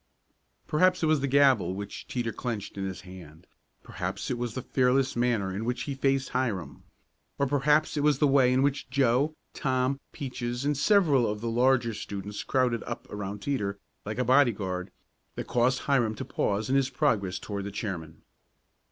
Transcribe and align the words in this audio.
Perhaps 0.65 1.03
it 1.03 1.05
was 1.05 1.19
the 1.19 1.27
gavel 1.27 1.75
which 1.75 2.07
Teeter 2.07 2.31
clenched 2.33 2.75
in 2.75 2.87
his 2.87 3.01
hand, 3.01 3.45
perhaps 3.83 4.31
it 4.31 4.37
was 4.39 4.55
the 4.55 4.63
fearless 4.63 5.15
manner 5.15 5.55
in 5.55 5.63
which 5.63 5.83
he 5.83 5.93
faced 5.93 6.29
Hiram, 6.29 6.81
or 7.37 7.45
perhaps 7.45 7.95
it 7.95 8.01
was 8.01 8.17
the 8.17 8.25
way 8.25 8.51
in 8.51 8.63
which 8.63 8.89
Joe, 8.89 9.35
Tom, 9.53 9.99
Peaches 10.11 10.65
and 10.65 10.75
several 10.75 11.27
of 11.29 11.39
the 11.39 11.51
larger 11.51 11.93
students 11.93 12.41
crowded 12.43 12.81
up 12.87 13.05
around 13.11 13.43
Teeter, 13.43 13.77
like 14.03 14.17
a 14.17 14.25
bodyguard, 14.25 14.89
that 15.35 15.45
caused 15.45 15.81
Hiram 15.81 16.15
to 16.15 16.25
pause 16.25 16.67
in 16.67 16.75
his 16.75 16.89
progress 16.89 17.37
toward 17.37 17.65
the 17.65 17.69
chairman. 17.71 18.23